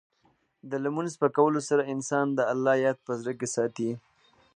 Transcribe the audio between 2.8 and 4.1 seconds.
یاد په زړه کې ساتي.